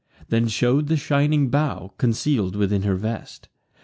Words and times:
Then 0.29 0.47
shew'd 0.47 0.87
the 0.87 0.97
shining 0.97 1.51
bough, 1.51 1.93
conceal'd 1.99 2.55
within 2.55 2.81
her 2.81 2.95
vest. 2.95 3.49